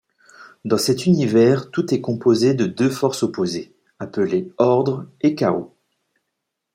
[0.65, 5.75] Dans cet univers, tout est composé de deux forces opposées, appelées Ordre et Chaos.